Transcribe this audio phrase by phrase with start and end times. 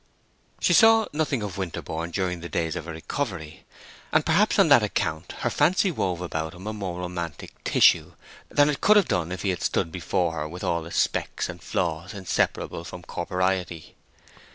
[0.59, 3.65] She saw nothing of Winterborne during the days of her recovery;
[4.11, 8.13] and perhaps on that account her fancy wove about him a more romantic tissue
[8.49, 11.49] than it could have done if he had stood before her with all the specks
[11.49, 13.95] and flaws inseparable from corporeity.